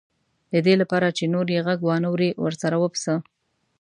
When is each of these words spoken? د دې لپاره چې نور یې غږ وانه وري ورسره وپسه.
د 0.51 0.53
دې 0.65 0.73
لپاره 0.81 1.07
چې 1.17 1.23
نور 1.33 1.47
یې 1.55 1.59
غږ 1.67 1.79
وانه 1.87 2.07
وري 2.13 2.29
ورسره 2.43 2.75
وپسه. 2.83 3.13